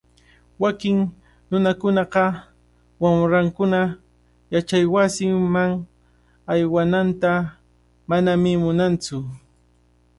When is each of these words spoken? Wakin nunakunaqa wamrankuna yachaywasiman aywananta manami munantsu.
Wakin 0.61 0.97
nunakunaqa 1.51 2.23
wamrankuna 3.01 3.79
yachaywasiman 4.53 5.71
aywananta 6.53 7.31
manami 8.09 8.51
munantsu. 8.63 9.17